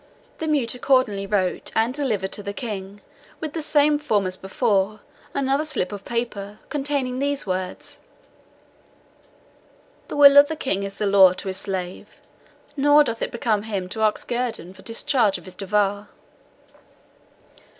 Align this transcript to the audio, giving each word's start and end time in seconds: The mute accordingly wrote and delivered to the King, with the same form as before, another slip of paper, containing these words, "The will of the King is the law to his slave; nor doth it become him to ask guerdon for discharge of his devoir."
The 0.39 0.47
mute 0.47 0.73
accordingly 0.73 1.27
wrote 1.27 1.71
and 1.75 1.93
delivered 1.93 2.31
to 2.31 2.41
the 2.41 2.55
King, 2.55 3.01
with 3.39 3.53
the 3.53 3.61
same 3.61 3.99
form 3.99 4.25
as 4.25 4.35
before, 4.35 5.01
another 5.35 5.63
slip 5.63 5.91
of 5.91 6.03
paper, 6.05 6.57
containing 6.69 7.19
these 7.19 7.45
words, 7.45 7.99
"The 10.07 10.17
will 10.17 10.37
of 10.37 10.47
the 10.47 10.55
King 10.55 10.81
is 10.81 10.95
the 10.95 11.05
law 11.05 11.33
to 11.33 11.49
his 11.49 11.57
slave; 11.57 12.19
nor 12.75 13.03
doth 13.03 13.21
it 13.21 13.31
become 13.31 13.61
him 13.61 13.87
to 13.89 14.01
ask 14.01 14.27
guerdon 14.27 14.73
for 14.73 14.81
discharge 14.81 15.37
of 15.37 15.45
his 15.45 15.53
devoir." 15.53 16.07